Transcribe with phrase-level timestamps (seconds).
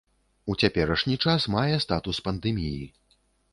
[0.53, 2.83] У цяперашні час мае статус пандэміі.